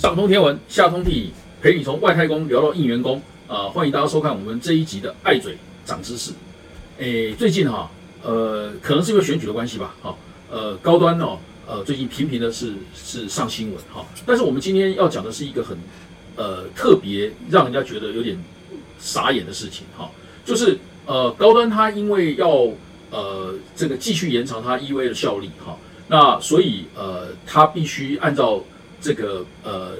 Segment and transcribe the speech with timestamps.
[0.00, 3.20] 上通天文，下通地理，陪你从外太空聊到应员工。
[3.46, 6.32] 啊，欢迎大家收看我们这一集的爱嘴长知识。
[6.96, 7.90] 诶，最近哈，
[8.22, 10.16] 呃，可能是因为选举的关系吧，哈，
[10.50, 11.36] 呃，高端哦，
[11.66, 14.02] 呃，最近频频的是是上新闻哈。
[14.24, 15.76] 但是我们今天要讲的是一个很
[16.34, 18.42] 呃特别让人家觉得有点
[18.98, 20.10] 傻眼的事情哈，
[20.46, 22.48] 就是呃高端它因为要
[23.10, 25.76] 呃这个继续延长它 EV 的效力哈，
[26.08, 28.64] 那所以呃它必须按照
[29.00, 29.92] 这个呃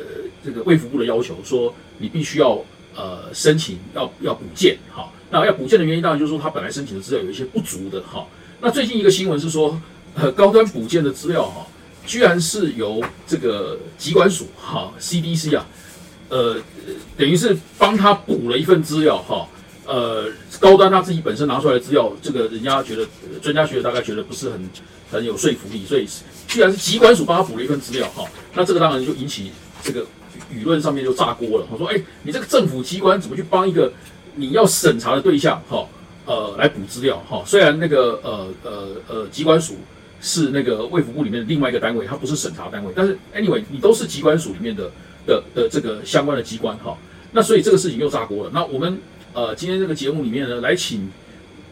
[0.44, 2.62] 这个卫福部的要求说，你必须要
[2.94, 5.10] 呃申请要要补件哈。
[5.30, 8.26] 那要补件的原因，当然就是说他本来申请的资料有一些不足的哈。
[8.60, 9.80] 那最近一个新闻是说，
[10.14, 11.66] 呃高端补件的资料哈，
[12.04, 15.66] 居然是由这个疾管署哈 CDC 啊，
[16.28, 16.56] 呃
[17.16, 19.48] 等于是帮他补了一份资料哈。
[19.90, 20.26] 呃
[20.60, 23.04] 高端他自己本身拿出来的资料，这个人家觉得
[23.42, 24.70] 专家学者大概觉得不是很
[25.10, 26.06] 很有说服力，所以
[26.46, 28.24] 居然是疾管署帮他补了一份资料哈。
[28.54, 29.50] 那这个当然就引起
[29.82, 30.06] 这个
[30.52, 31.66] 舆论上面就炸锅了。
[31.70, 33.92] 我说，哎，你这个政府机关怎么去帮一个？
[34.36, 35.84] 你要审查的对象，哈，
[36.24, 37.42] 呃，来补资料，哈。
[37.44, 39.74] 虽然那个，呃，呃，呃，机关署
[40.20, 44.88] 是那个卫福部里面的另外一个单位，它不是审查单位，但是 anyway，你都是机关署里面的
[45.26, 46.96] 的的这个相关的机关，哈。
[47.32, 48.50] 那所以这个事情又炸锅了。
[48.54, 49.00] 那我们，
[49.32, 51.08] 呃，今天这个节目里面呢，来请，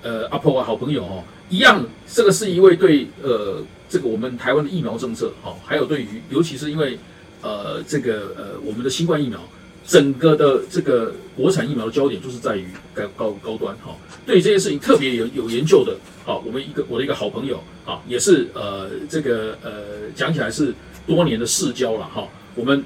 [0.03, 6.99] 呃，阿婆啊，好朋友哦，一样，这个是一位对，呃，这个我们台湾的疫苗政策，哈，还有对于，尤其是因为，
[7.43, 9.41] 呃，这个，呃，我们的新冠疫苗。
[9.87, 20.75] 整个的这个国产疫苗的焦点就是在于高高高端哈，对这件事情特别有有研究的，好，我们一个我的一个好朋友啊，也是呃这个呃讲起来是
[21.07, 22.85] 多年的世交了哈，我们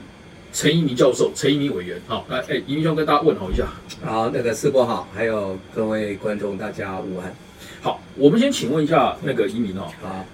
[0.52, 3.66] 陈一鸣教授、陈一鸣委员，好，来哎，一鸣兄跟大家问候一下，
[4.04, 7.34] 好，那个世博好，还有各位观众大家午安，
[7.80, 10.24] 好，我们先请问一下那个一鸣哦，啊，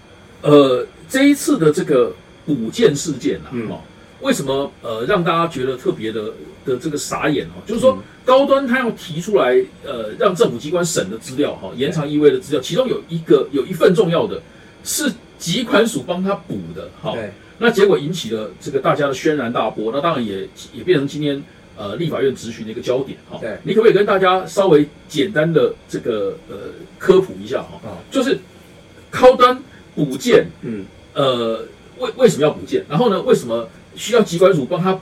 [0.43, 2.13] 呃，这一次的这个
[2.47, 3.81] 五件事件啊，哦。
[4.21, 6.33] 为什么呃让大家觉得特别的
[6.67, 7.63] 的这个傻眼哦？
[7.65, 14.43] 就是说高端他要提出来呃让政府机关审的资料哈，延长意味的资料，其中有一个有一份重要的
[14.83, 15.09] 是
[15.39, 17.15] 集款署帮他补的哈。
[17.59, 21.43] 那结果引起了这个大家的轩然大波，那当然也也变成今天
[21.77, 23.39] 呃立法院质询的一个焦点哈。
[23.41, 26.57] 对，你可不可以跟大家稍微简单的这个呃
[26.99, 27.81] 科普一下哈？
[28.11, 28.39] 就是
[29.11, 29.63] 高端
[29.95, 31.65] 补件，嗯，呃
[31.99, 32.85] 为为什么要补件？
[32.89, 33.69] 然后呢，为什么？
[33.97, 34.97] 需要机关署帮他，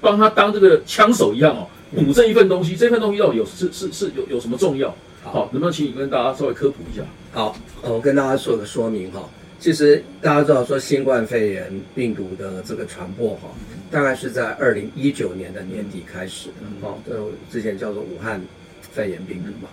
[0.00, 4.92] 帮他当这个枪手一样哦，补这一份东西，这份东西到底有是是是有有什么重要？
[5.22, 7.04] 好，能不能请你跟大家稍微科普一下？
[7.32, 9.20] 好，我跟大家做个说明哈。
[9.60, 13.50] 其实大家知道说新冠肺炎病毒的这个传播哈，
[13.90, 18.40] 大概是在二零一九年的年底开始的，哦，就之前叫做武汉
[18.80, 19.68] 肺炎病毒嘛。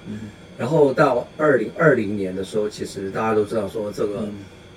[0.58, 4.28] 然后到二零二零年的时候，其实大家都知道说这个。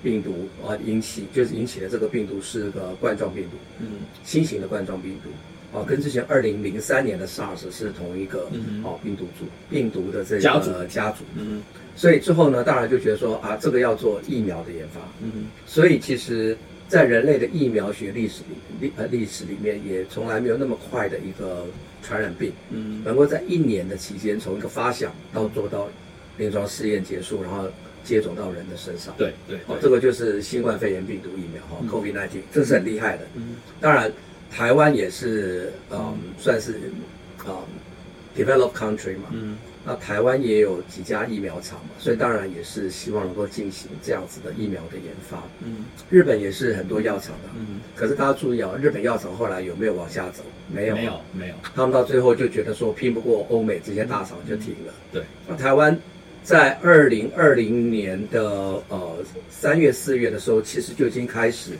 [0.03, 5.29] 病毒啊，引起就是引起的这个病毒是个冠状病毒，嗯，新型的冠状病毒，
[5.73, 8.49] 啊，跟之前二零零三年的 SARS 是同一个
[8.83, 10.71] 哦病毒组，病毒的这个家族。
[10.89, 11.61] 家族，嗯，
[11.95, 18.55] 所以之后呢，大然就觉得说啊，这个要做疫苗的研发，嗯，所以其实，在人类的疫苗学历史里
[18.87, 21.65] 历呃历史里面，也从来没有那么快的一个
[22.03, 25.87] 传染病，嗯，能够在一年的期间从一个发想到做到
[26.37, 27.67] 临床试验结束，然后。
[28.03, 33.27] 接种到人的身上，对对，哦，这个就是新冠肺炎病毒疫苗哈，COVID-19，这是很厉害的。
[33.35, 34.11] 嗯，当然，
[34.51, 36.73] 台湾也是，嗯，算是，
[37.45, 37.63] 啊
[38.35, 45.41] ，developed country 嘛，嗯，那台湾也有几家疫苗厂嘛，所以当然也是希望能够进行这样子的疫苗的研发。
[45.63, 50.43] 嗯，日本也是很多药厂的，嗯，可是大家注意啊，日本药厂后来有没有往下走？
[50.67, 54.93] 没有，没有，没有，他们到最后就觉得说拼不过欧美这些大厂就停了。
[55.13, 55.97] 对，那台湾。
[56.43, 58.41] 在二零二零年的
[58.89, 59.17] 呃
[59.49, 61.73] 三月四月的时候，其实就已经开始，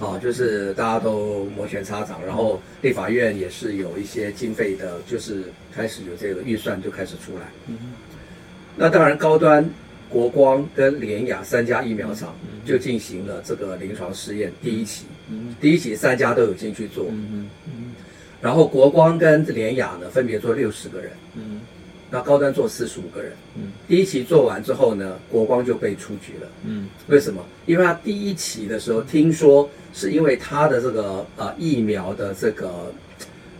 [0.00, 7.76] 啊，就是大家都摩拳擦掌，然后立法院也是有一些经费的，就是开始有这个预算就开始出来。
[8.76, 9.68] 那当然，高端、
[10.08, 12.34] 国光跟联雅三家疫苗厂
[12.64, 15.04] 就进行了这个临床试验第一期，
[15.60, 17.06] 第一期三家都有进去做，
[18.40, 21.12] 然后国光跟联雅呢分别做六十个人。
[22.10, 27.44] 那高端做四十五个人，嗯，第一期做完之后呢，国光就被出局了，嗯，为什么？
[27.66, 32.92] 因为他第一期的时候听说是因为他的这个呃疫苗的这个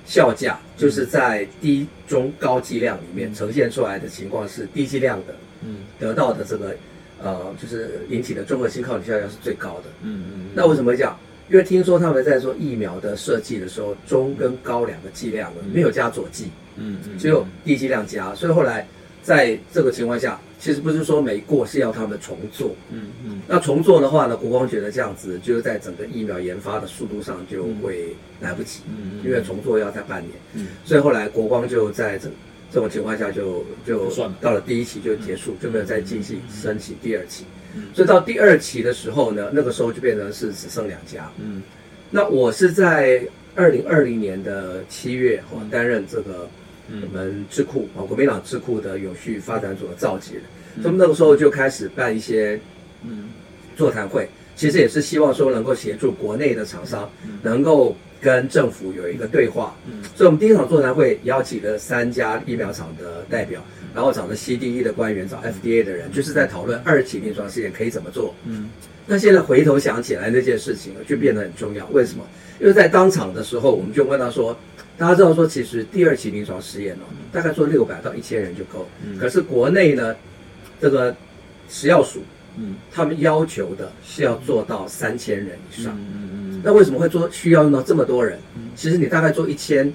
[0.05, 6.75] 效价，就是在低中高剂量里面呈现出来的情况是低剂量的，嗯，得到的这个
[7.23, 11.17] 呃就是引起的综合性抗体效应是最高的，嗯嗯，那为什么讲？
[11.49, 16.47] 因为听说他们在做疫苗的设计的时候，中跟高两个剂量没有加佐剂。
[16.81, 18.87] 嗯，只有低剂量加，所以后来
[19.23, 22.75] 在这个情况下，其实不是说没过，是要他们重做。
[22.91, 30.33] 嗯嗯那重做的话呢，国光觉得这样子就是在整个疫苗研发的速度上就会来不及，嗯因为重做要在半年。
[30.55, 32.29] 嗯所以后来国光就在这
[32.73, 37.45] 这种情况下就就算了到了第一期就结束，就没有再进行申请第二期
[37.77, 37.89] 嗯。
[37.95, 41.31] 所以到第二期的时候呢，那个时候就变成是只剩两家。
[41.39, 41.63] 嗯
[42.11, 43.23] 那我是在
[43.55, 46.49] 二零二零年的七月哦担任这个嗯
[47.03, 50.43] 我们智库啊国民党智库的有序发展组的召集人，
[50.77, 50.83] 嗯。
[50.83, 52.59] 所以那个时候就开始办一些
[53.03, 53.29] 嗯。
[53.77, 57.11] 座谈会，其实也是希望说能够协助国内的厂商
[57.43, 59.75] 能够跟政府有一个对话。
[59.87, 60.03] 嗯。
[60.15, 63.65] 所以我们第一场座谈会邀请了三家疫苗厂的代表，
[63.95, 68.35] 然后找了 CDE 的官员，找 FDA 的人，就是在讨论二期临床试验可以怎么做。
[68.45, 68.69] 嗯。
[69.07, 71.87] 那现在回头想起来，那件事情就变得很重要。
[71.87, 72.25] 为什么？
[72.61, 74.55] 因为在当场的时候，我们就问他说，
[75.01, 78.87] 大家知道说，其实第二期临床试验哦，大概做六百到一千人就够。
[79.03, 79.17] 嗯。
[79.19, 80.15] 可是国内呢，
[80.79, 81.17] 这个
[81.71, 82.21] 食药署
[82.59, 82.75] 嗯。
[82.93, 85.99] 他们要求的是要做到三千人以上。
[85.99, 88.39] 嗯那为什么会做需要用到这么多人？
[88.77, 89.91] 其实你大概做一千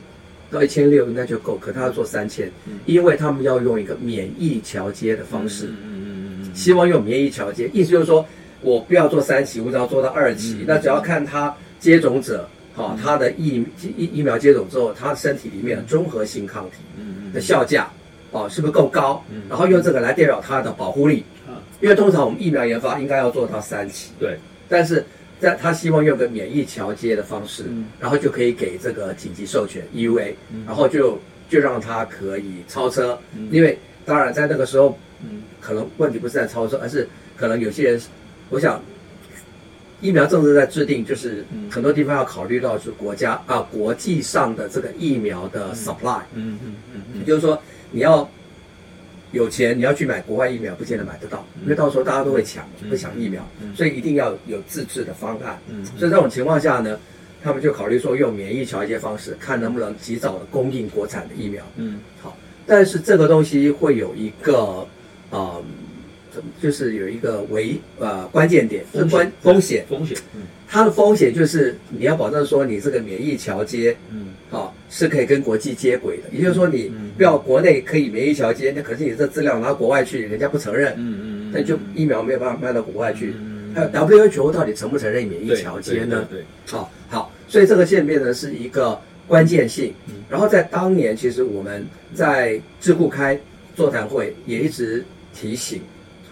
[0.49, 2.51] 到一千六应该就够，可他要做三千，
[2.87, 8.25] 因为他们要用一个免疫桥接的方式，嗯嗯嗯希望用免疫桥接，意思就是说
[8.61, 12.49] 我不要做三期，我只要做到二期，那只要看他接种者。
[12.75, 17.87] 好、他的疫疫疫苗接种之后，他身体里面的综合性抗体嗯的效价，
[18.31, 19.23] 哦，是不是够高？
[19.49, 21.23] 然后用这个来代表它的保护力。
[21.47, 21.55] 啊。
[21.79, 24.37] 因为通常我们疫苗研发应该要做到三期，对。
[24.67, 25.05] 但是
[25.39, 27.85] 在他希望用个免疫桥接的方式，嗯。
[27.97, 30.33] 然后就可以给这个紧急授权 EUA，、
[30.65, 31.17] 然后就
[31.49, 33.17] 就让他可以超车，
[33.51, 35.43] 因为当然在那个时候，嗯。
[35.61, 37.07] 可能问题不是在超车，而是
[37.37, 38.01] 可能有些人，
[38.49, 38.83] 我想。
[40.01, 47.59] 疫苗政策在制定，就是很多地方要考虑到是国家啊国际上的这个疫苗的 supply，、嗯嗯嗯也就是说
[47.91, 48.29] 你要
[49.31, 53.41] 有钱，你要去买国外疫苗，不见得买得到，因为到时候大家都会抢，会抢疫苗，
[53.75, 55.57] 所以一定要有自制的方案。
[55.69, 55.83] 嗯。
[55.97, 56.99] 所以这种情况下呢，
[57.43, 61.63] 他们就考虑说用免疫调节方式，看能不能及早的供应国产的疫苗。
[61.77, 61.99] 嗯。
[62.21, 64.87] 好，但是这个东西会有一个
[65.31, 65.84] 呃，怎么
[66.61, 69.85] 就是有一个为呃关键点，是关风险。
[69.89, 83.33] 风险嗯它的风险就是你要保证说你这个免疫桥接嗯啊，是可以跟国际接轨的，也就是说你不要国内可以免疫桥接，那可是你这资料拿国外去，人家不承认，嗯嗯那就疫苗没有办法卖到国外去。
[83.37, 86.25] 嗯还有 WHO 到底承不承认免疫桥接呢？
[86.31, 88.97] 对好好，所以这个现变呢是一个
[89.27, 89.93] 关键性。
[90.29, 93.37] 然后在当年，其实我们在智库开
[93.75, 95.03] 座谈会也一直
[95.33, 95.81] 提醒，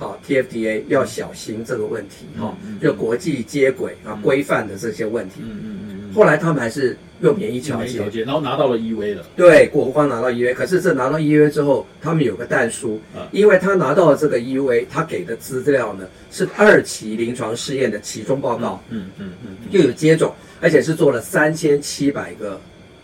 [0.03, 5.35] 好 TFDA 要小心这个问题，哈，就国际接轨啊规范的这些问题。
[5.41, 13.01] 嗯嗯嗯后来他们还是用免疫桥接免疫条，件，然后拿到了 EV 了，对，国光拿到 EVA，可是这拿到 EVA 之后，他们有个淡书。
[13.15, 22.61] 啊，因为他拿到了这个 EVA，他给的资料呢是二期临床试验的其中报告，嗯嗯嗯又有接种，而且是做了三千七百个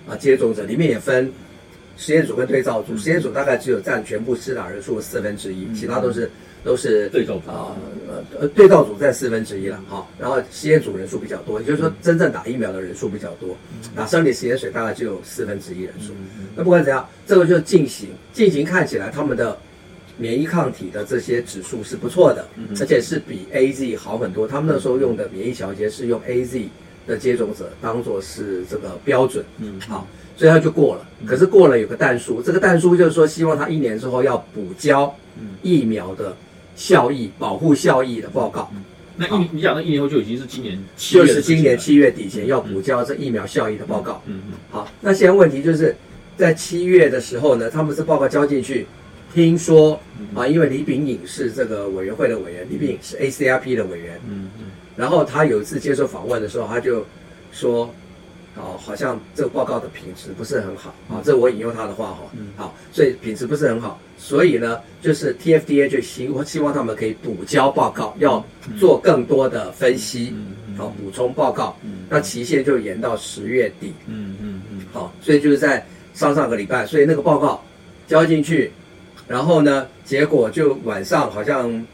[0.08, 1.32] 啊接种者，里面也分
[1.98, 6.30] 实验组跟对照组，实验组大概只有占全部施打人数的四分之一，其他都是
[6.64, 7.50] 都是对照组。
[7.50, 7.76] 啊
[8.10, 13.56] 呃呃对照组占四分之一了哈，然后实验组人数比较多，也就是说真正打疫苗的人数比较多，
[13.96, 16.12] 打生理实验水大概就有四分之一人数。
[16.56, 19.56] 那不管怎样，这个就进行进行看起来他们的
[20.18, 22.48] 免疫抗体的这些指数是不错的，
[22.80, 24.48] 而且是比 A Z 好很多。
[24.48, 26.68] 他们那时候用的免疫调节是用 A Z
[27.06, 29.80] 的接种者当做是这个标准，嗯。
[29.82, 31.08] 好，所以他就过了。
[31.28, 35.16] 可是过了有个淡书，这个淡书就是说希望他一年之后要补交
[35.62, 36.36] 疫苗的
[36.80, 38.72] 效益、保护效益的报告。
[39.18, 44.24] 那一你讲的一年后就已经是今年七就月的事情了，是今年七月底前要补交这疫苗效益的报告。
[44.28, 45.94] 嗯嗯好，那现在问题就是
[46.38, 48.88] 在七月的时候呢，他们这报告交进去，
[49.34, 50.00] 听说
[50.34, 57.06] 啊，因为李炳颖是这个委员会的委员，李炳颖是 ACRP 的委员，嗯嗯然后他有一次接受访问的时候，他就
[57.52, 57.94] 说。
[58.60, 62.20] 哦，好像这个报告的品质不是很好啊，这我引用他的话哈，
[62.58, 68.44] 好，所以品质不是很好，所以呢，就是 TFDA 就希希望他们可以补交报告，要
[68.78, 70.34] 做更多的分析，
[70.78, 71.76] 好补充报告，
[72.10, 74.82] 那期限就延到十月底，嗯嗯嗯。
[74.92, 77.64] 好，所以就是在上上个礼拜，所以那个报告
[78.08, 78.72] 交进去，
[79.28, 81.86] 然后呢，结果就晚上好像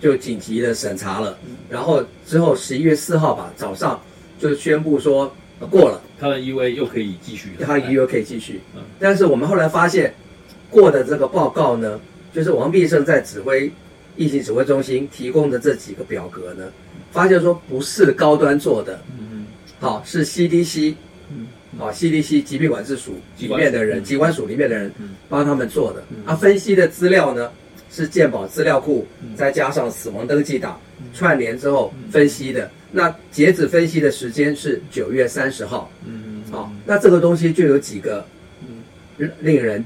[0.00, 1.38] 就紧急的审查了，
[1.70, 3.98] 然后之后十一月四号吧早上
[4.38, 5.30] 就宣布说、呃
[5.66, 7.50] 过了，他的 EV 又可以继续。
[7.58, 8.60] 了，他 EU 可以继续。
[8.74, 10.14] 嗯，但是我们后来发现
[10.70, 12.00] 过的这个报告呢，
[12.32, 13.70] 就是王必胜在指挥
[14.16, 16.64] 疫情指挥中心提供的这几个表格呢，
[17.12, 19.28] 发现说不是高端做的，嗯。
[19.30, 19.46] 嗯
[19.80, 20.94] 好是 CDC
[21.30, 21.46] 嗯。
[21.76, 25.10] 好 CDC 疾病管制署里面的人，疾疾管署里面的人嗯。
[25.28, 26.02] 帮他们做的。
[26.10, 26.16] 嗯。
[26.26, 27.50] 啊，分析的资料呢
[27.90, 29.36] 是健保资料库嗯。
[29.36, 30.80] 再加上死亡登记档
[31.12, 32.10] 串联之后嗯。
[32.10, 32.70] 分析的。
[32.94, 35.90] 那截止分析的时间是九月三十号。
[36.06, 38.24] 嗯好，那这个东西就有几个
[39.18, 39.84] 嗯令人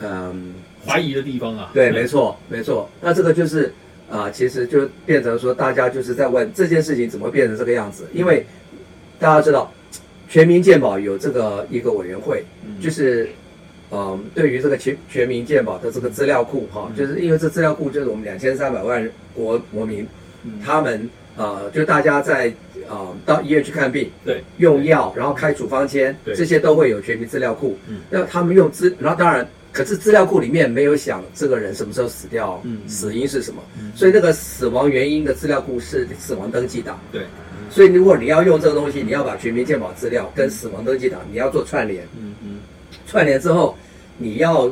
[0.00, 0.54] 嗯。
[0.86, 2.88] 怀疑的地方啊，对，没错，没错。
[3.02, 3.70] 那这个就是
[4.08, 8.06] 啊、其实就变成说，大家就是在问这件事情怎么变成这个样子？
[8.14, 8.46] 因为
[9.18, 9.70] 大家知道，
[10.30, 13.28] 全民健保有这个一个委员会，嗯就是
[13.90, 20.06] 嗯，对于这个全全民健保的这个资料库哈，嗯就是因为这资料库就是我们两千三百万国国民，
[20.44, 22.52] 嗯他们呃，就大家在
[22.88, 24.42] 呃到医院去看病，对。
[24.58, 26.34] 用药，然后开处方签，对。
[26.34, 27.78] 这些都会有全民资料库。
[27.86, 28.00] 嗯。
[28.10, 32.88] 那他们用资，然后当然，可是资料库里面没有想这个人什么时候死掉，嗯嗯。
[32.88, 33.92] 死因是什么，嗯。
[33.94, 37.00] 所以那个死亡原因的资料库是死亡登记档。
[37.12, 37.22] 对，
[37.70, 42.58] 所以如果你要用这个东西，你要把全民健保资料跟死亡登记档你要做串联，嗯嗯。
[43.06, 43.76] 串联之后
[44.16, 44.68] 你要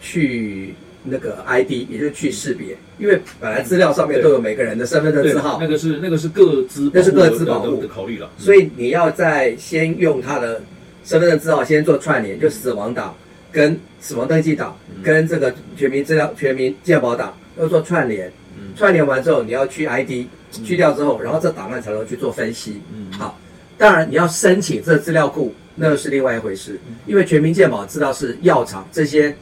[0.00, 0.74] 去
[1.04, 5.58] 那个 ID，也就是去识别，因为本来资料上面都有每个人的身份证对字号。
[5.60, 7.80] 那，个是那个是各资那是各资保护。
[7.80, 10.60] 的考虑了，所以你要在先用他的
[11.04, 13.14] 身份证字号先做串联，就死亡档
[13.52, 15.02] 跟死亡登记档嗯。
[15.02, 18.30] 跟这个全民资料、全民健保档要做串联。
[18.58, 18.74] 嗯。
[18.76, 22.80] 串联完之后，你要去 ID 去掉之后，然后这档案才能去做分析。
[22.92, 23.10] 嗯。
[23.12, 23.38] 好，
[23.78, 26.96] 当然你要申请这资料库，那是另外一回事，嗯。
[27.06, 29.34] 因为全民健保知道是药厂这些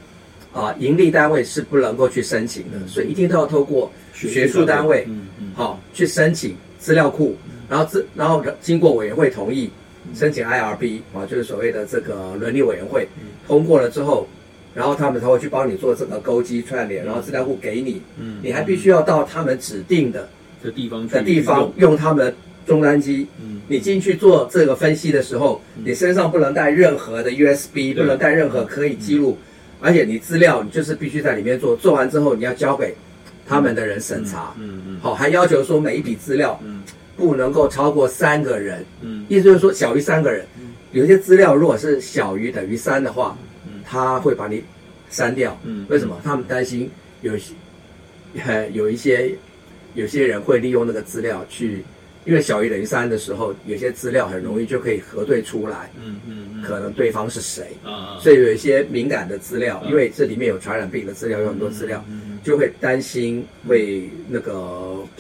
[0.56, 2.88] 啊、盈利单位是不能够去申请的，嗯。
[2.88, 5.52] 所以一定都要透过学术单位嗯嗯。
[5.54, 7.36] 好去申请资料库，
[7.68, 9.70] 然后资然后经过委员会同意，
[10.14, 13.28] 申请 IRB 啊，就是所谓的这个伦理委员会嗯。
[13.46, 14.26] 通过了之后，
[14.74, 20.26] 然后他们才会去帮你做这个勾稽串联，然后资料库给你，嗯你还必须要到他们指定的
[20.64, 22.34] 的地方去的地方用他们
[22.66, 23.26] 终端机。
[23.38, 23.60] 嗯。
[23.68, 25.82] 你进去做这个分析的时候，嗯。
[25.84, 29.36] 你身上不能带任何的 USB，不能带任何可以记录，
[29.80, 32.94] 而且你资料你就是必须在里面做，做完之后你要交给
[33.46, 34.54] 他们的人审查。
[34.58, 36.82] 嗯嗯好，还要求说每一笔资料嗯
[37.16, 40.72] 不能够超过三个人，嗯意思就是说小于三个人嗯。
[40.92, 44.62] 有些资料如果是小于等于三的话嗯，他会把你
[45.10, 45.58] 删掉。
[45.64, 46.20] 嗯为什么？
[46.24, 46.90] 他们担心
[47.20, 47.52] 有些
[48.44, 49.34] 呃有一些
[49.94, 51.84] 有些人会利用那个资料去，
[52.26, 56.62] 因为小于等于三的时候，有些资料很容易就可以核对出来，嗯嗯嗯。
[56.62, 57.68] 可能对方是谁。
[57.84, 64.52] 啊，所以有一些敏感的资料，嗯因为这里面有传染病的资料，有很多资料，嗯就会担心会那个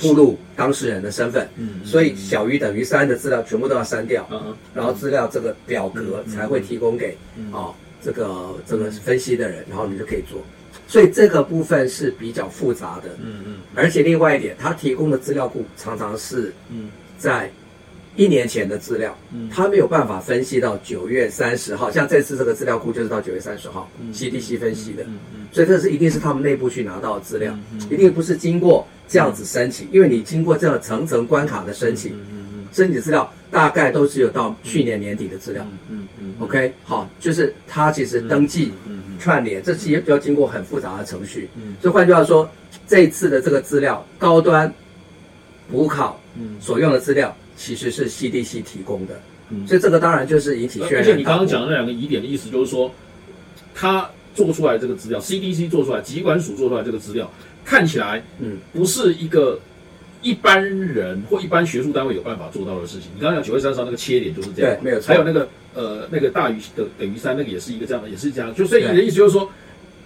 [0.00, 1.48] 暴露当事人的身份。
[1.56, 7.72] 嗯所以小于等于三的资料全部都要删掉，啊然后资料这个表格嗯才会提供给嗯啊
[8.02, 10.42] 这个这个分析的人，然后你就可以做。
[10.86, 13.56] 所以这个部分是比较复杂的，嗯嗯。
[13.74, 16.88] 而且另外一点，他提供的资料库常常是嗯。
[17.18, 17.50] 在
[18.14, 19.48] 一年前的资料，嗯。
[19.50, 27.56] 他没有办法分析到九月三十号，像这次这个资料库就是到九月三十号嗯 CDC 分析的，嗯嗯所以这是一定是他们内部去拿到的资料
[27.90, 32.14] 一定不是经过这样子申请，因为你经过这样层层关卡的申请，
[32.72, 35.66] 申请资料大概都只有到去年年底的资料。
[35.88, 41.48] 嗯嗯 OK，好，就是他其实登记、嗯嗯串联，这其实要经过很复杂的程序。
[41.56, 41.74] 嗯。
[41.80, 42.48] 所以换句话说，
[42.86, 44.72] 这次的这个资料高端
[45.70, 46.56] 补考嗯。
[46.60, 49.18] 所用的资料其实是 CDC 提供的，
[49.48, 49.66] 嗯。
[49.66, 51.00] 所以这个当然就是引起轩然。
[51.00, 52.92] 而且你刚刚讲的那两个疑点的意思就是说，
[53.74, 57.30] 他做出来这个资料，CDC 做出来，疾管署做出来这个资料，
[57.64, 58.58] 看起来嗯。
[58.74, 59.58] 不是一个
[60.26, 63.10] 一般人或一般学术单位有办法做到的事情。
[63.14, 68.52] 你刚刚讲九月三十号那个切点就是这样，对没有错还有那个呃那个大于的等于三，那个也是一个这样的，也是这样。
[68.52, 69.48] 就所以你的意思就是说，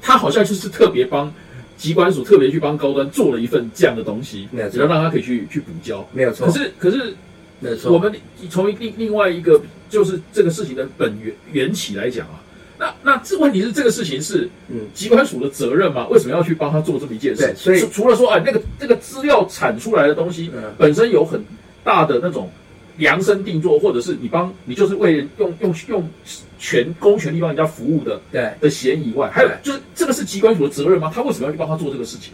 [0.02, 1.32] 他好像就是特别帮
[1.78, 6.06] 机关署特别去帮高端做了一份这样的东西，没有错然后让他可以去去补交。
[6.12, 7.14] 没有错，可是可是
[7.60, 8.14] 没有错，我们
[8.50, 9.58] 从另另外一个
[9.88, 12.42] 就是这个事情的本源缘起来讲啊，
[12.80, 16.08] 那那这问题是这个事情是嗯机关署的责任吗？
[16.08, 17.54] 为什么要去帮他做这么一件事对？
[17.54, 21.44] 所以除除了说啊，那个那个资料产出来的东西嗯本身有很
[21.84, 22.50] 大的那种
[22.96, 26.10] 量身定做，或者是你帮你就是为用用用
[26.58, 28.50] 权公权力帮人家服务的对。
[28.60, 31.12] 的嫌疑以外，还有就是这个是机关署的责任吗？
[31.14, 32.32] 他为什么要去帮他做这个事情？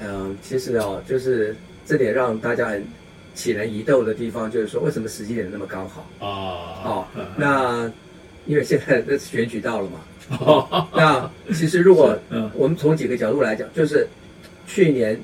[0.00, 2.84] 嗯，其实哦，就是这点让大家很
[3.36, 6.00] 起人疑窦的地方，就是说为什么时机点那么刚好？
[6.18, 7.92] 啊，哦嗯，那
[8.46, 10.00] 因为现在这选举到了嘛，
[10.40, 12.50] 哦 那其实如果嗯。
[12.54, 14.06] 我们从几个角度来讲，就是
[14.66, 15.18] 去年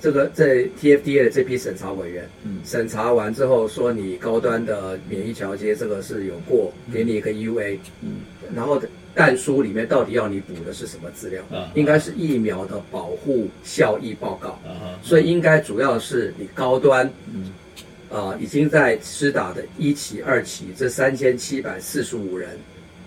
[0.00, 2.58] 这个在 TFDA 的这批审查委员嗯。
[2.64, 8.20] 审查完之后，说你高端的免疫桥接这个是有过，给你一个 UA，嗯。
[8.54, 8.80] 然后
[9.14, 11.42] 弹书里面到底要你补的是什么资料？
[11.50, 11.70] 啊？
[11.74, 14.50] 应该是疫苗的保护效益报告。
[14.64, 17.10] 啊所以应该主要是你高端
[18.10, 22.50] 嗯啊、已经在施打的一期、二期这三千七百四十五人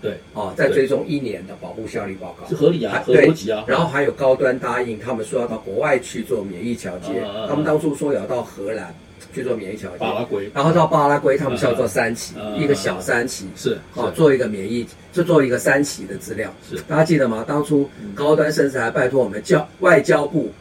[0.02, 2.56] 对，啊，在追踪一年的保护效力报告是。
[2.56, 3.64] 合理啊，合对逻辑啊。
[3.68, 7.24] 然后还有高端答应，他们说要到国外去做免疫调节。
[7.48, 8.94] 他们当初说要到荷兰
[9.34, 16.54] 去做免疫调节，巴拉圭然后到巴拉圭，他们是要做三期一个小三期，是啊，做一个免疫，就做一个三期的资料。
[16.70, 17.44] 是大家记得吗？
[17.48, 20.52] 当初高端甚至还拜托我们教外交部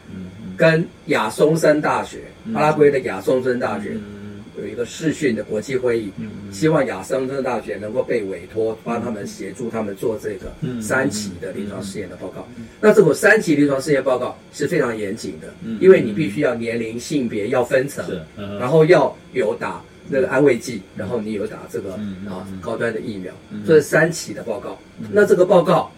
[0.55, 4.12] 跟亚松森大学，嗯巴拉圭的亚松森大学嗯
[4.63, 12.47] 有一个视讯的国际会议，嗯希望亚森特大学能够被委托帮他们协助他们做这个嗯三期的临床试验的报告。
[12.79, 18.05] 那这个三期临床试验报告是非常严谨的嗯，因为你必须要年龄、性别要分层，
[18.37, 21.93] 嗯然后要有打那个安慰剂，然后你有打这个
[22.29, 24.79] 啊高端的疫苗嗯，这是三期的报告。
[25.11, 25.91] 那这个报告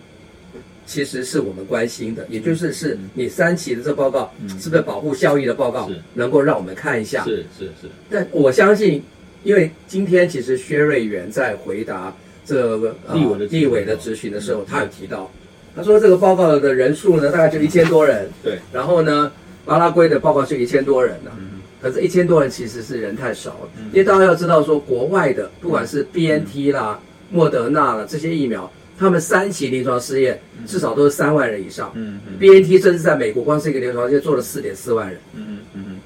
[0.85, 4.49] 其实是我们关心的，也就是是你三期的这个报告嗯。
[4.59, 7.23] 是不是保护效益的报告，能够让我们看一下。
[7.23, 9.03] 是是是，但我相信，
[9.43, 12.15] 因为今天其实薛瑞元在回答
[12.45, 15.29] 这个、呃立委的质询立委的质询的时候，他有提到，
[15.75, 19.31] 他说这个报告的人数呢，大概就一千多人，对，然后呢，
[19.65, 21.61] 巴拉圭的报告是一千多人呢、嗯。
[21.81, 23.85] 可是，一千多人其实是人太少了，嗯。
[23.91, 26.99] 因为大家要知道说，国外的不管是 B N T 啦、
[27.29, 31.91] 莫德纳啦这些疫苗，他们三期临床试验至少都是三万人以上。
[31.95, 32.37] 嗯嗯。
[32.39, 35.19] B N T 甚至在美国光是一个临床试验做了四点四万人。
[35.33, 35.99] 嗯嗯嗯。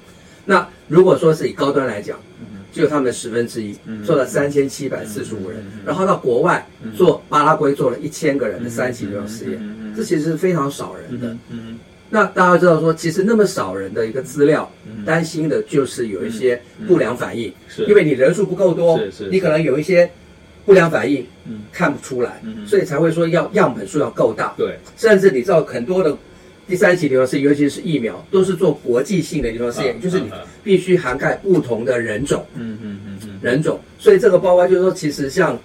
[0.45, 6.67] 那如果说是以高端来讲嗯，只有他们的十分之一嗯，做了三千七百四十五人然后到国外
[6.97, 11.37] 做巴拉圭做了一千个人的三期临床试验这其实是非常少人的。
[11.49, 11.77] 嗯
[12.11, 17.85] 那大家知道说，其实那么少人的一个资料嗯，担心的就是有一些不良反应，是。
[17.85, 20.09] 因为你人数不够多是是，是你可能有一些
[20.69, 21.61] 不良反应嗯。
[21.71, 24.53] 看不出来嗯嗯，所以才会说要样本数要够大。
[24.55, 26.15] 对，甚至你知道很多的
[26.67, 30.29] 第三期临床试验，尤其是疫苗，都是做国际性的临床试验，啊就是你
[30.63, 32.45] 必须涵盖不同的人种。
[32.53, 33.39] 嗯嗯嗯嗯。
[33.41, 35.57] 人种，所以这个包括就是说，其实像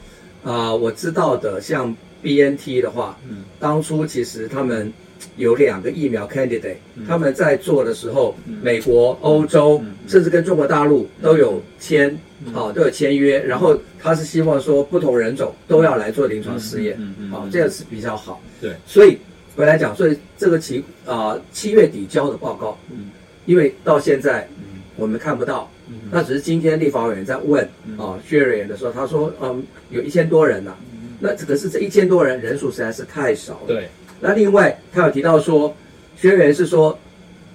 [0.42, 3.44] 啊、我知道的，像 B N T 的话，嗯。
[3.61, 4.90] 当初其实他们
[5.37, 6.76] 有两个疫苗 candidate，、
[7.07, 9.94] 他们在做的时候，美国、欧洲，嗯。
[10.07, 12.11] 甚至跟中国大陆都有签，
[12.55, 16.98] 啊、都有签约，然后他是希望说不同人种都要来做临床试验，
[17.31, 18.42] 好这样是比较好。
[18.61, 19.18] 对，所以
[19.57, 23.11] 回来讲，所以这个期啊七月底交的报告，嗯。
[23.46, 24.83] 因为到现在嗯。
[24.96, 25.94] 我们看不到，嗯。
[26.11, 27.64] 那只是今天立法委员在问
[27.98, 30.77] 啊薛瑞元的时候，他说嗯有一千多人呐、
[31.18, 33.66] 那这个是这一千多人人数实在是太少了。
[33.66, 33.88] 对，
[34.20, 35.74] 那另外他有提到说，
[36.16, 36.98] 薛瑞元是说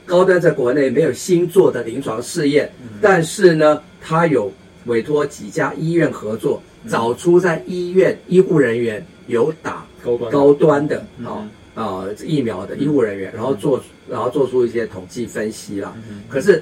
[0.05, 4.51] 高端在国内没有新做的临床试验，但是呢，他有
[4.85, 9.85] 委托几家医院合作，找出在医院医护人员有打
[10.31, 11.05] 高端的。
[11.17, 11.25] 嗯。
[11.25, 15.93] 啊啊疫苗的医护人员，然后做然后做出一些统计分析啦。
[16.09, 16.23] 嗯。
[16.27, 16.61] 可是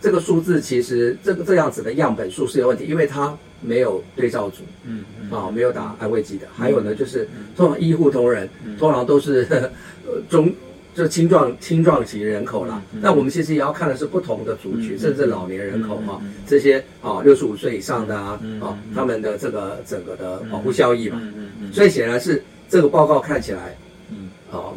[0.00, 5.30] 这个数字其实这个这样子的样本数是有问题，因为它没有对照组嗯嗯。
[5.30, 6.46] 啊，没有打安慰剂的。
[6.56, 9.46] 还有呢，就是通常医护同仁通常都是
[10.06, 10.52] 呃中。
[10.96, 23.76] 就青壮青壮型人口啦，那我们其实也要看的是不同的族群，甚至老年人口哈，这些啊六十五岁以上的啊啊，他们的这个整个的保护效益嘛，嗯嗯嗯，所以显然是这个报告看起来，
[24.08, 24.30] 嗯。
[24.50, 24.72] 啊，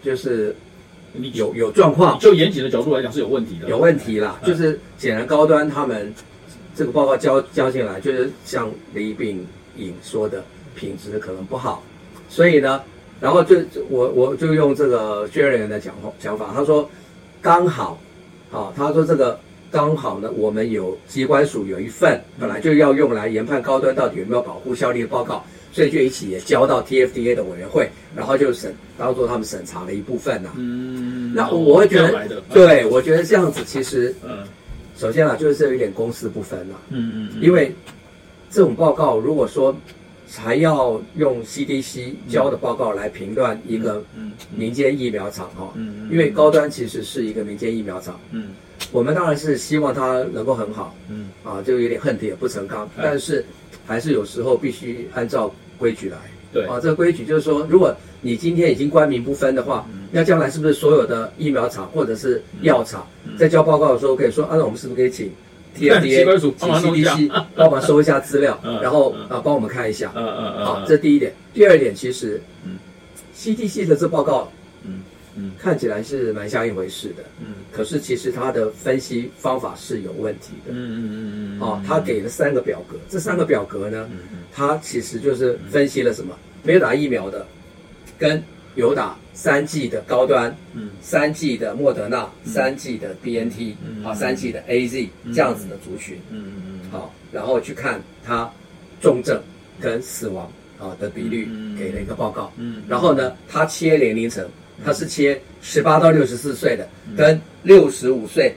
[0.00, 0.54] 就是
[1.32, 4.46] 有有状况，就严谨的角度来讲是有问题的，有问题啦，嗯。
[4.48, 6.14] 就是显然高端他们
[6.76, 10.42] 这个报告交交进来，就是像李炳颖说的，
[10.74, 11.82] 品质可能不好，
[12.28, 12.82] 所以呢，
[13.20, 13.56] 然后就
[13.88, 16.12] 我我就用这个薛仁元的讲话。
[16.18, 16.88] 讲法，他说
[17.40, 17.98] 刚好，
[18.50, 19.38] 啊，他说这个
[19.70, 25.44] 刚好呢，我们有机关署有一份本来就要用来研判高端到底有没有保护效力的报告。
[25.72, 34.46] 所以就一起也交到 TFDA 的委员会，然后就审当做他们审查的一部分呐、嗯，那我会觉得对我觉得这样子其实嗯
[34.96, 37.74] 首先啊，就是这有点公私不分啦，嗯嗯嗯，因为
[38.50, 39.74] 这种报告如果说
[40.36, 48.48] 还要用 CDC 交的报告来评断一个嗯民间疫苗厂哈，嗯嗯，因为高端其实是一个民间疫苗厂，嗯。
[48.92, 51.28] 我们当然是希望它能够很好嗯。
[51.42, 53.44] 啊，就有点恨铁不成钢，哎但是
[53.86, 56.16] 还是有时候必须按照规矩来。
[56.52, 56.64] 对。
[56.66, 63.04] 啊，这个规矩就是说，如果你今天已经官民不分的话，嗯那将来是不是所有的疫苗厂或者是药厂
[63.36, 65.26] 在交报告的时候可以说，啊，那我们是不是可以请
[66.38, 69.26] 署请 CDC 帮忙收一下资料 嗯，然后嗯。
[69.28, 70.12] 啊帮我们看一下。
[70.14, 71.34] 嗯嗯嗯，好，这第一点。
[71.52, 72.78] 第二点，其实嗯。
[73.36, 74.48] CDC 的这报告
[74.84, 75.02] 嗯
[75.34, 75.50] 嗯。
[75.58, 77.46] 看起来是蛮像一回事的，嗯。
[77.72, 80.70] 可是其实它的分析方法是有问题的。
[80.70, 84.38] 嗯嗯嗯嗯，哦，他给了三个表格，这三个表格呢，嗯。
[84.52, 86.36] 它其实就是分析了什么？
[86.62, 87.44] 没有打疫苗的，
[88.16, 88.40] 跟
[88.74, 96.16] 有打三剂的高端，嗯三剂的莫德纳，三剂的 BNT，嗯啊，三剂的 AZ 这样子的族群。
[96.30, 98.50] 嗯嗯嗯好，然后去看他
[99.00, 99.40] 重症
[99.80, 102.52] 跟死亡啊的比率嗯，给了一个报告。
[102.56, 104.48] 嗯，然后呢，他切年龄层，
[104.84, 108.54] 他是切十八到六十四岁的嗯跟六十五岁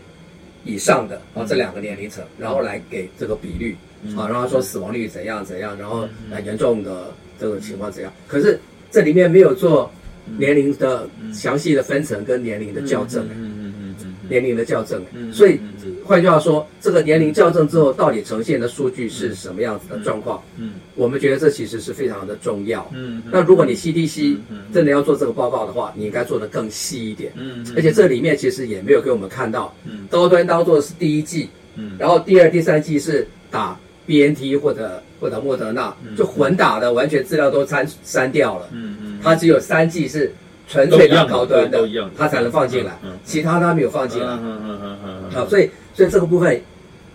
[0.63, 6.01] 以上的啊这两个年龄层，然后来给这个比率嗯啊，然后说死亡率怎样怎样，然后
[6.31, 8.11] 啊严重的这个情况怎样。
[8.27, 8.59] 可是
[8.91, 9.91] 这里面没有做
[10.37, 15.01] 年龄的详细的分层跟年龄的校正，嗯嗯嗯嗯嗯年龄的校正。
[15.13, 15.57] 嗯，所以
[16.03, 20.41] 换句话说，这个年龄校正之后到底呈现的数据是什么样子的状况？
[20.57, 22.89] 嗯我们觉得这其实是非常的重要。
[22.93, 27.31] 嗯那如果你 CDC 嗯真的要做这个报告的话，你应该做的更细一点。
[27.35, 27.65] 嗯。
[27.75, 30.07] 而且这里面其实也没有给我们看到嗯。
[30.09, 31.95] 高端当做是第一季，嗯。
[31.97, 38.67] 然后第二、第三季是打 BNT 或者或者莫德纳，就混打的，完全资料都删删掉了。
[38.71, 40.33] 嗯嗯，它只有三季是
[40.67, 44.33] 纯粹的高端的它才能放进来其他它没有放进来。
[44.33, 46.59] 嗯嗯嗯嗯嗯好，所以所以这个部分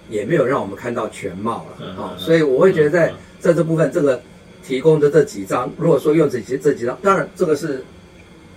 [0.08, 2.18] 也没有让我们看到全貌了嗯啊、嗯。
[2.18, 3.14] 所以我会觉得在嗯。
[3.42, 4.22] 在这部分这个
[4.64, 7.82] 提供的这几张，如果说用这些这几张，当然这个是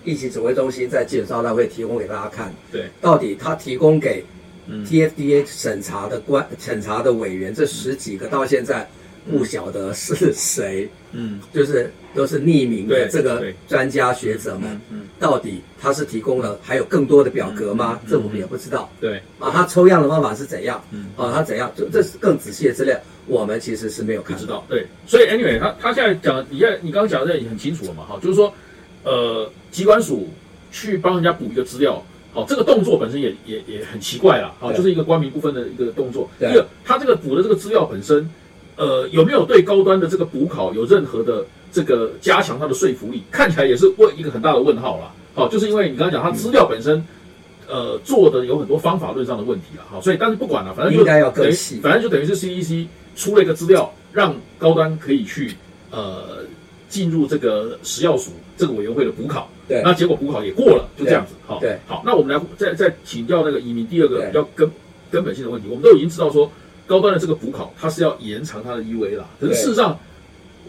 [0.04, 4.35] 疫情指挥中心在记者招待会提供给大家看，对，到底他提供给嗯
[4.70, 8.88] TFDA 审查的官审查的委员这十几个到现在
[9.30, 18.00] 不晓得是谁，嗯就是都是匿名的这个对专家学者们嗯，嗯到底他是提供了还有更多的表格吗？
[18.08, 18.90] 这我们也不知道。
[19.02, 20.84] 对，啊，他抽样的方法是怎样？
[20.92, 21.72] 嗯啊，他怎样？
[21.76, 24.48] 这这是更仔细的资料，我们其实是没有看不知。
[24.48, 28.54] 道，对，所以 anyway，他他现在讲，你现在你刚刚讲的这也很清楚了嘛，哈，就是说，
[29.04, 30.30] 呃，机关署
[30.72, 36.30] 去帮人家补一个资料，好，这个动作本身也也也很奇怪啦，好，对就是一个官民不分的一个动作。
[36.38, 38.30] 对第二，他这个补的这个资料本身，
[38.76, 43.24] 呃，有没有对高端的这个补考有任何的这个加强它的说服力？
[43.32, 45.12] 看起来也是问一个很大的问号啦。
[45.34, 47.04] 好，就是因为你刚刚讲，它资料本身。
[47.68, 55.52] 呃，做的有很多方法论上的问题了，好，所以但是不管了，反正就应该要更等于细反正就等于是 CEC 出了一个资料，让高端可以去
[55.90, 56.44] 呃
[56.96, 59.82] 进入这个食药署这个委员会的补考，对。
[59.84, 61.78] 那结果补考也过了，就这样子，好，对。
[61.86, 64.72] 好，那我们来再再请教那个移民第二个比较根
[65.12, 66.50] 根本性的问题，我们都已经知道说
[66.88, 70.00] 高端的这个补考它是要延长它的 EVA 啦，可是事实上，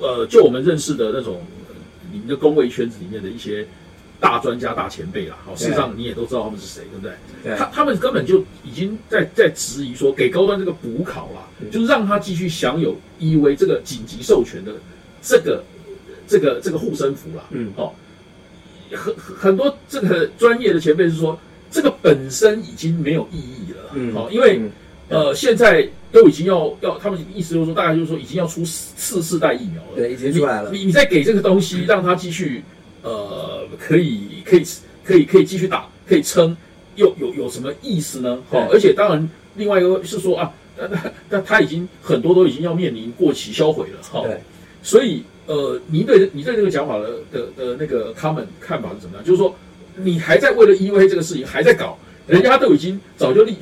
[0.01, 1.75] 呃，就我们认识的那种呃
[2.11, 3.65] 你们的工位圈子里面的一些
[4.19, 6.99] 大专家、大前辈啦，好，事实上你也都知道他们是谁，对。
[6.99, 7.13] 不对？
[7.45, 11.71] 对他他们根本就已经在在质疑说，给高端这个补考啦，嗯。
[11.71, 14.73] 就是让他继续享有 EVA 这个紧急授权的
[15.23, 15.63] 这个
[16.27, 17.45] 这个这个护身符啦。
[17.51, 17.93] 嗯哦，
[18.93, 21.39] 很很很多这个专业的前辈是说，
[21.71, 23.91] 这个本身已经没有意义了。
[23.95, 24.71] 嗯哦，因为嗯
[25.09, 29.97] 呃现在都已经要要，他们意思就是说，大概就是说已经要出次世代疫苗了。
[29.97, 32.63] 对已经出来了你你你再给这个东西，让它继续
[33.03, 34.65] 呃，可以可以
[35.05, 36.57] 可以可以继续打，可以撑，
[36.97, 38.43] 又有有什么意思呢？
[38.51, 44.41] 好、对而且当然，另外一个是说啊，那那那他已经很多都已经要面临过期销毁了，哈、对，
[44.83, 49.25] 所以呃，你对你对这个讲法的的的那个 comment 看法是怎么样？
[49.25, 49.55] 就是说，
[49.97, 53.57] 你还在为了 EUA 这个事情还在搞，人家都已经早就历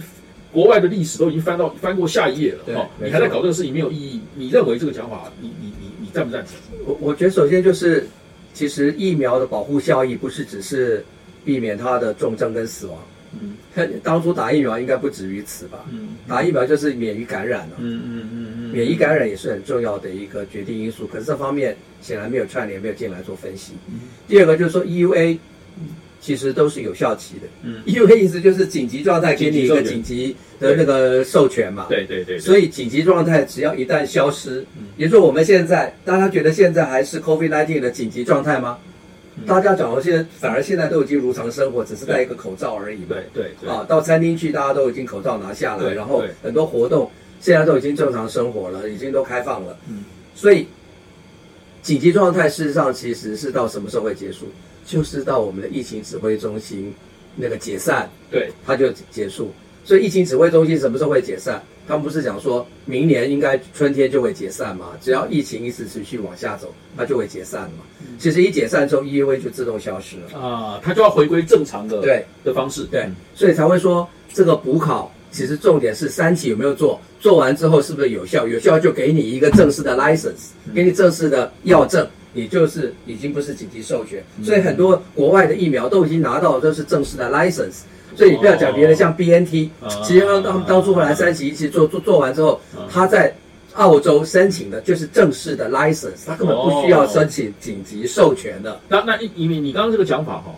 [0.52, 4.20] 国外的历史都已经翻到翻过下一页了，对哈、没错你还在搞这个事情没有意义。
[4.34, 6.54] 你认为这个讲法，你你你你赞不赞成？
[6.86, 8.06] 我我觉得首先就是，
[8.54, 11.04] 其实疫苗的保护效益不是只是
[11.44, 12.96] 避免它的重症跟死亡，
[13.42, 15.84] 嗯看当初打疫苗应该不止于此吧？
[15.92, 23.72] 嗯打疫苗就是免于感染了、嗯嗯嗯嗯，免疫感染也是很重要的一个决定因素，可是这方面显然没有串联，没有进来做分析。
[23.88, 25.38] 嗯第二个就是说 EUA
[26.20, 31.86] 其实都是有效期的嗯，，EUA 意思就是紧急状态给你一个紧紧急的那个授权嘛。
[31.88, 38.78] 对对对，所以紧急状态只要一旦消失嗯，也就是说我们现在大家觉得现在还是 COVID-19 的紧急状态吗？
[38.86, 38.90] 嗯
[39.46, 43.06] 大家讲的现在反而现在都已经如常生活，只是戴一个口罩而已嘛。
[43.10, 49.76] 对对对啊，到餐厅去大家都已经口罩拿下来，然后很多活动现在都已经正常生活了，已经都开放了。
[49.88, 50.66] 嗯，所以
[51.82, 54.46] 紧急状态事实上其实是到什么时候会结束？
[54.86, 56.94] 就是到我们的疫情指挥中心
[57.36, 59.50] 那个解散，对它就结束。
[59.84, 61.62] 所以疫情指挥中心什么时候会解散？
[61.86, 64.92] 他们不是讲说明年应该春天就会解散嘛？
[65.00, 67.84] 只要疫情一直持续往下走，它就会解散嘛。
[68.18, 70.38] 其实一解散之后，EUA 就自动消失了。
[70.40, 78.46] 啊，它就要回归正常的对的方式，对，所以才会说这个补考其实重点是三期有没有做，做完之后是不是有效？
[78.46, 84.24] 有效就给你一个正式的 license，给你正式的药证，你就是已经不是紧急授权。
[84.42, 87.80] 所以很多国外的疫苗都已经拿到都是正式的 license。
[88.16, 93.34] 所以你不要讲别的，像 BNT，啊其实他们当初后来三期一期做做做完之后啊，他在
[93.74, 98.80] 澳洲申请的就是正式的 license，他根本不需要申请紧急授权的。
[98.88, 100.54] 那那因为你刚刚这个讲法哈，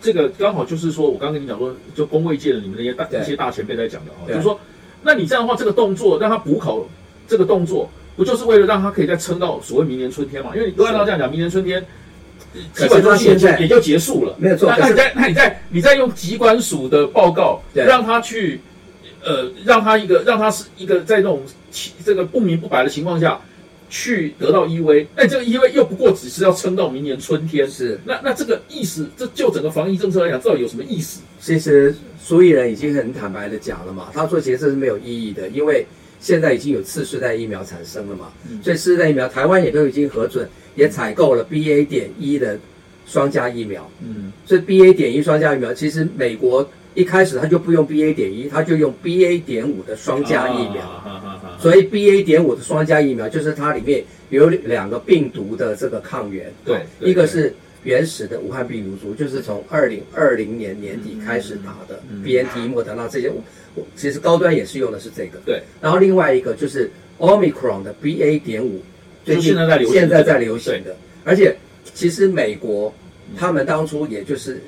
[0.00, 4.58] 这个刚好就是说我刚刚跟你讲说，就工位界的你们那些大对一些大前辈在讲的哈，就是说，
[5.02, 6.84] 那你这样的话，这个动作让他补考
[7.28, 10.50] 这个动作，不就是为了让他可以再撑到所谓明年春天嘛？
[10.56, 11.84] 因为按照这样讲，明年春天。
[12.74, 14.72] 基本上现在也就结束了，没有错。
[14.78, 18.60] 那你在那你在你在用疾管署的报告，让他去，
[19.22, 21.42] 呃，让他一个让他是一个在那种
[22.04, 23.40] 这个不明不白的情况下
[23.90, 31.20] 去得到 EV，那这个 EV 又不过只是要撑到明年春天，是那那这个意思，这就整个防疫政策来讲，到底有什么意思？
[31.40, 35.86] 其实苏伊人已经很坦白的讲了嘛，他说其实这是没有意义的，因为
[36.20, 40.48] 现在已经有次世代疫苗产生了嘛，所以次世代疫苗台湾也都已经核准。
[40.74, 42.56] 也采购了 B A 点一的
[43.04, 57.52] 双价疫苗，嗯，所以 B A 点一双价疫苗，其实美国一开始他就不用 B A 点一，他就用 B A 点五的双价疫苗，所以 B A 点五的双价疫苗就是它里面有两个病毒的这个抗原，对，一个是
[57.88, 63.32] 原始的武汉病毒株，就是从二零二零年年底开始打的 B N T、莫德纳这些，
[63.96, 68.82] 其实高端也是用的是这个，对，然后另外一个就是 Omicron 的 B A 点五。
[69.24, 69.54] 最近
[69.90, 71.56] 现在在流行的，而且
[71.94, 72.92] 其实美国
[73.36, 74.60] 他们当初也就是，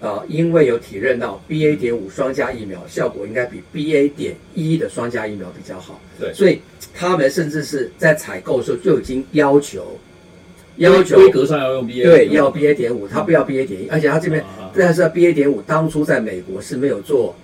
[0.00, 6.60] 呃，因为有体认到 B A 点五双加疫苗效果应该比 B A 点一的双加疫苗比较好，对，所以
[6.94, 9.98] 他们甚至是在采购的时候就已经要求，
[10.76, 17.34] 要求规格上要用 B A，对，要 B A 点五，他不要 B A 点一，而且他这边但是 B A 点五当初在美国是没有做。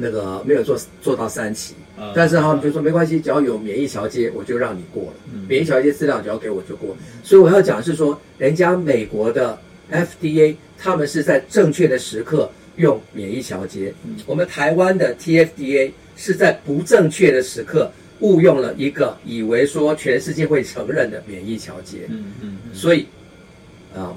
[0.00, 1.74] 那个没有做做到三期，
[2.14, 5.12] 但是他们就说没关系，只要有免疫桥接，我就让你过了。
[5.48, 6.96] 免疫桥接资料只要给我就过。
[7.24, 9.58] 所以我要讲是说，人家美国的
[9.90, 13.92] FDA 他们是在正确的时刻用免疫桥接，
[14.24, 22.06] 我们台湾的 TFDA 是在不正确的时刻误用了一个以为说全世界会承认的免疫调节。
[22.08, 23.06] 嗯嗯，所以，
[23.96, 24.14] 嗯。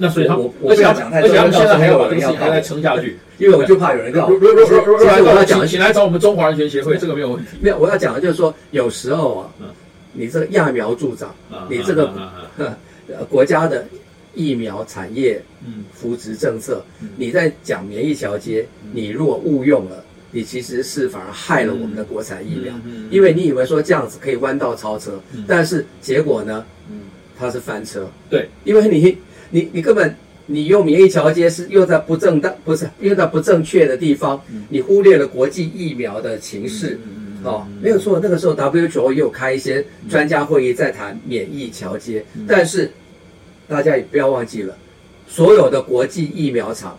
[0.00, 0.94] 那所以他，而且而
[1.28, 4.28] 且他们现在还要把这个事情还在撑下去，因为我就怕有人告。
[4.28, 7.56] 如如如如如我要讲，请来找我们中华人权协会，这个没有问题。
[7.60, 9.50] 没有，我要讲的就是说，有时候啊，
[10.12, 11.34] 你这个揠苗助长，
[11.68, 12.14] 你这个
[12.56, 13.84] 呃国家的
[14.36, 16.80] 疫苗产业嗯扶植政策，
[17.16, 22.74] 你在讲免疫桥接，你如果误用了，你其实是反而害了我们的国产疫苗，
[23.10, 26.64] 因为你以为说这样子可以弯道超车，但是结果呢，
[27.38, 28.08] 它是翻车。
[28.28, 29.16] 对，因为你。
[29.50, 30.14] 你你根本
[30.44, 34.38] 你用免疫桥接是用在不正当不是用在不正确的地方，
[34.68, 37.00] 你忽略了国际疫苗的情势，
[37.42, 38.20] 哦，没有错。
[38.22, 42.90] 那个时候 WHO 也有开一些专家会议在谈免疫桥接，但是
[43.66, 44.76] 大家也不要忘记了，
[45.26, 46.98] 所有的国际疫苗厂，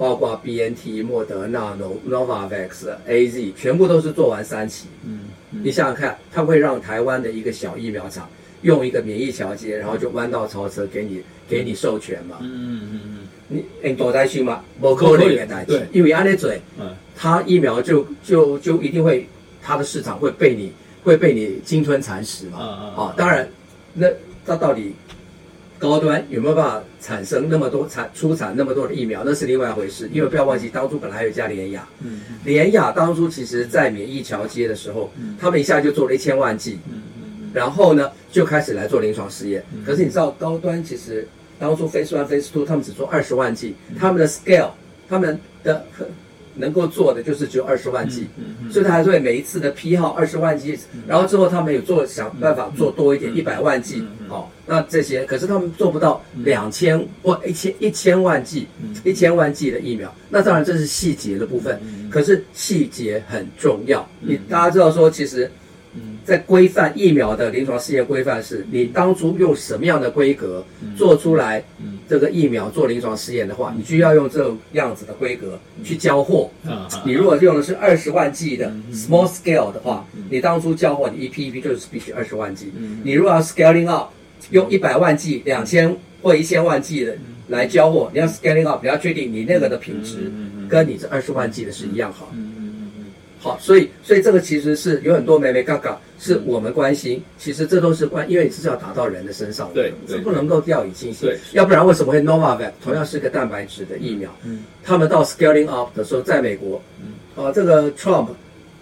[0.00, 1.76] 包括 BNT、莫德纳、
[2.08, 4.86] Novavax、AZ，全部都是做完三期。
[5.04, 8.26] 嗯，你想想看，它会让台湾的一个小疫苗厂。
[8.62, 12.36] 用一个免疫桥接，然后就弯道超车，给你给你授权嘛？
[12.42, 14.62] 嗯嗯嗯嗯，你你多担心吗？
[14.78, 19.26] 不可能的担心，因为安利嘴，嗯，它疫苗就就就一定会，
[19.62, 22.58] 它的市场会被你会被你鲸吞蚕食嘛？
[22.58, 23.14] 啊啊！
[23.16, 23.48] 当然，
[23.94, 24.06] 那
[24.44, 24.94] 它到底
[25.80, 29.22] 高端有没有办法产生那么多产出产那么多的疫苗？
[29.24, 30.08] 那是另外一回事。
[30.12, 37.00] 因为不要忘记，当初本来还有一家联雅，嗯，联雅当初其实在免疫桥接的时候，他们一下就做了一千万剂，嗯。
[37.54, 39.64] 然后呢，就开始来做临床试验。
[39.84, 41.26] 可是你知道，高端其实
[41.58, 44.70] 当初 Phase One、Phase Two，他们只做二十万剂，他们的 scale，
[45.08, 45.84] 他们的
[46.60, 48.28] 能够做的就是只有二十万剂，
[48.70, 50.78] 所以他还会每一次的批号二十万剂。
[51.08, 54.06] 然后之后他们有做想办法做多一点，一百万剂。
[54.28, 58.68] 好，那这些可是他们做不到两千或一千一千万剂，
[59.02, 60.14] 一千万剂的疫苗。
[60.28, 64.08] 那当然这是细节的部分，可是细节很重要。
[64.20, 65.50] 你大家知道说，其实。
[66.24, 70.64] 在规范疫苗的临床试验规范是，你当初用什么样的规格
[70.96, 71.64] 做出来
[72.08, 76.50] 这个疫苗做临床试验的话，你就要用这样子的规格去交货。
[77.04, 82.72] 你如果用的是二十万剂的 small scale 的话，你当初交货你一批一批就是必须二十万剂。
[83.02, 84.10] 你如果要 scaling up，
[84.50, 87.16] 用一百万剂、两千或一千万剂的
[87.48, 90.30] 来交货，你要 scaling up，你要确定你那个的品质
[90.68, 92.32] 跟你这二十万剂的是一样好。
[93.42, 97.22] 好，所以所以这个其实是有很多美美嘎嘎，是我们关心。
[97.38, 101.26] 其实这都是关，因为你是要打到人的身上，对，是不能够掉以轻心。
[101.26, 104.30] 对，要不然为什么会 Novavax 同样是个蛋白质的疫苗？
[104.44, 108.26] 嗯，他们到 scaling up 的时候，在美国，嗯，啊，这个 Trump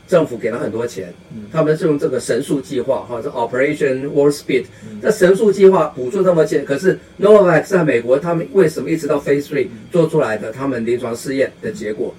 [0.08, 4.64] 政府给了很多钱，嗯，他们是用这个神速计划，哈，这 Operation Warp Speed，
[5.00, 12.12] 这神速计划补助这么钱，可是 Novavax 在美国，他们为什么一直到 Phase Three 做出来的他们临床试验的结果？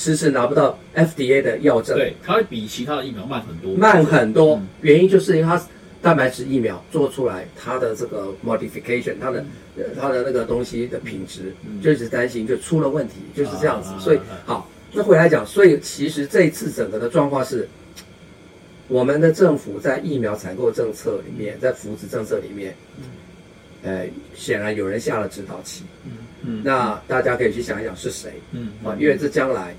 [0.00, 4.58] 迟迟拿不到 FDA 的药证，对，它会比其他的疫苗慢很多，慢很多。
[4.80, 5.62] 原因就是因为它
[6.00, 9.44] 蛋白质疫苗做出来，它的这个 modification，它的
[10.00, 13.90] 它的那个东西的品质，就一直担心就出了问题，就是这样子。
[14.00, 17.68] 所以好，那回来讲，所以其实这一次整个的状况是，
[18.88, 22.74] 我们的政府在疫苗采购政策里面，在扶持政策里面，
[23.82, 25.84] 呃，显然有人下了指导棋。
[26.06, 28.96] 嗯嗯，那大家可以去想一想是谁嗯啊？
[28.98, 29.76] 因为这将来，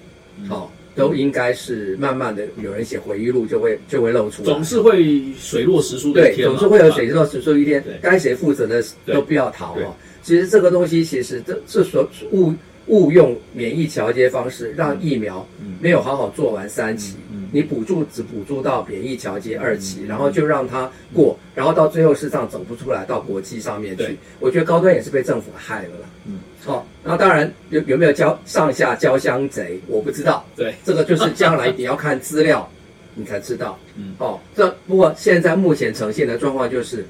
[0.48, 9.84] 好、都应该是慢慢的有人写回忆录就会就会露出来，总是会水落石出的一对，总是会有水落石出一天对，该谁负责的都不要逃对。
[9.84, 9.94] 哦。
[10.24, 12.54] 其实这个东西，其实这这所误
[12.88, 17.16] 误用免疫调节方式，让疫苗嗯没有好好做完三期
[17.54, 24.18] 你补助只补助到免疫调节二期，然后就让它过，然后到最后市场走不出来，到国际上面去。
[24.40, 26.10] 我觉得高端也是被政府害了啦。
[26.26, 30.46] 嗯，哦，然后当然有有没有交上下交相贼，我不知道。
[30.56, 32.70] 对，这个就是将来你要看资料，
[33.16, 33.80] 你才知道。
[33.96, 34.14] 嗯。
[34.20, 37.06] 哦，这不过现在目前呈现的状况就是，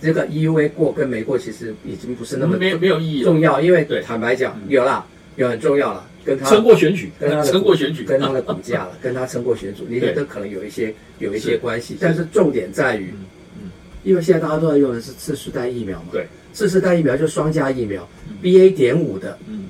[0.00, 4.00] 这个 EUA 过跟没过其实已经不是那么没有没有意义了，重要，因为对。
[4.02, 4.70] 坦白讲嗯。
[4.70, 5.04] 有啦，
[5.36, 13.24] 有很重要了，跟他撑过选举，跟它的 撑过选举，跟他的股价了， 跟他撑过选举，你对都可能有一些有一些关系，但是重点在于嗯，
[13.64, 13.70] 嗯。
[14.04, 19.66] 因为现在大家都在用的是次世代疫苗嘛，对，次世代疫苗就是双价疫苗嗯，BA 点五的嗯。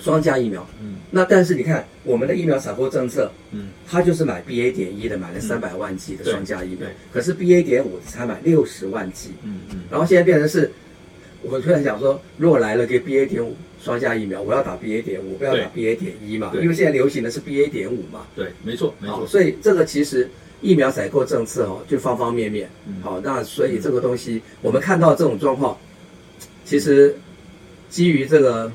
[0.00, 0.66] 双价疫苗。
[0.80, 0.96] 嗯。
[1.10, 3.68] 那但是你看我们的疫苗采购政策，嗯。
[3.88, 10.70] 他就是买 BA 点一的，买了三百万剂的双价疫苗对，可是 BA 点五才买六十万剂，嗯嗯，然后现在变成是，
[11.42, 20.28] 我突然想说，如果来了个 BA 点五双价疫苗，我要打 BA 点五，不要打 BA 点一嘛，因为现在流行的是 BA 点五嘛，对，没错没好，错，所以这个其实
[20.60, 22.68] 疫苗采购政策哦，就方方面面。
[22.88, 25.78] 嗯，好，那所以这个东西我们看到这种状况，
[26.66, 27.16] 其实
[27.88, 28.70] 基于这个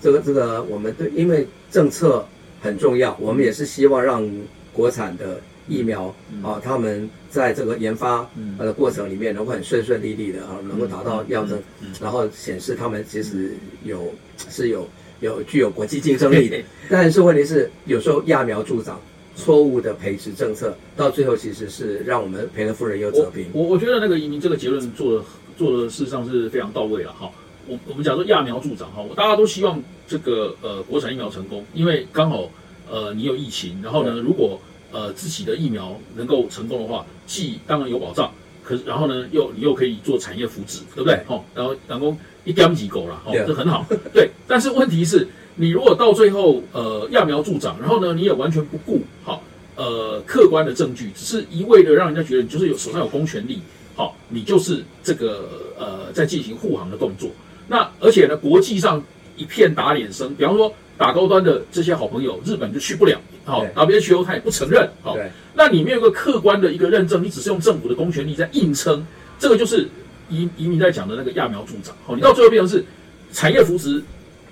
[0.00, 2.24] 这个这个我们对，因为政策
[2.62, 4.26] 很重要，我们也是希望让
[4.72, 6.42] 国产的疫苗嗯。
[6.42, 8.26] 啊，他们在这个研发
[8.58, 11.60] 的过程里面能够很顺顺利利的啊，能够达到药证
[12.00, 14.14] 然后显示他们其实有
[14.48, 14.88] 是有
[15.20, 16.56] 有具有国际竞争力的。
[16.88, 19.00] 但是问题是，有时候揠苗助长，
[19.34, 23.46] 错误的培植政策，到最后其实是让我们赔了夫人又折兵。
[23.52, 25.24] 我我觉得那个移民这个结论做的
[25.56, 27.30] 做的事实上是非常到位了哈。
[27.66, 32.48] 我我们讲说揠苗助长哈，大家都希望这个呃国产疫苗成功，因为刚好
[32.90, 34.60] 呃你有疫情，然后呢如果
[34.92, 38.30] 呃自己的疫苗能够成功的话，既当然有保障，
[38.62, 41.14] 可是然后呢又你又可以做产业福祉，对不对？
[41.26, 43.84] 哦，然后然后一竿几狗了，哦，这很好。
[44.12, 49.42] 对，但是问题是，你如果到最后呃揠苗助长，然后呢你也完全不顾好。
[49.74, 53.60] 呃，客观的证据，只是一味的让人家觉得你就是有手上有公权力，
[53.96, 57.30] 好、你就是这个呃在进行护航的动作。
[57.66, 59.02] 那而且呢，国际上
[59.36, 69.04] 一片打脸声，比方说打高端的这些好朋友，日本就去不了，好、WHO 他也不承认，好、对，那你没有一个客观的一个认证，你只是用政府的公权力在硬撑，
[69.38, 69.88] 这个就是
[70.28, 71.94] 移移民在讲的那个揠苗助长。
[72.06, 72.84] 好、你到最后变成是
[73.32, 74.02] 产业扶持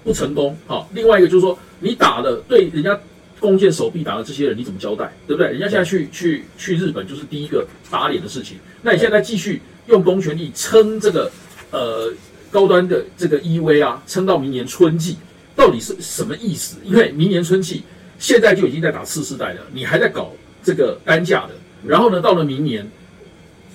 [0.03, 2.99] 不成功，好、另外一个就是说你打的对人家
[3.45, 5.51] 弓箭手臂打的这些人你怎么交代，对不对？
[5.51, 11.31] 人家现在去去去日本就是第一个打脸的事情，那你现在继续用公权力撑这个
[11.71, 12.11] 呃
[12.51, 15.19] 高端的这个 EV 啊，撑到明年春季，
[15.55, 16.79] 到底是什么意思？
[16.83, 17.83] 因为明年春季
[18.19, 21.51] 现在就已经在打次世代了，你还在搞这个单价的，
[21.87, 22.91] 然后呢，到了明年，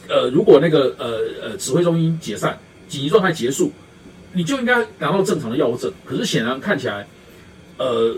[0.08, 3.72] 呃，如果那个呃呃指挥中心解散，紧急状态结束，
[4.34, 5.94] 你就应该拿到正常的药物证。
[6.06, 7.06] 可是显然看起来，
[7.78, 8.16] 呃，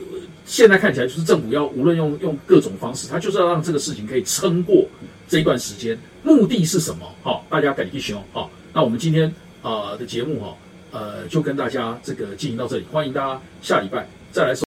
[0.51, 4.85] 现在看起来就是政府要无论用用各种方式，他就是要让这个事情可以撑过
[5.25, 5.97] 这一段时间。
[6.23, 7.09] 目的是什么？
[7.23, 8.21] 好、大家赶紧去哦。
[8.33, 10.57] 好、那我们今天啊、的节目哈、
[10.91, 14.70] 呃，就跟大家这个进行到这里，欢迎大家下礼拜再来收。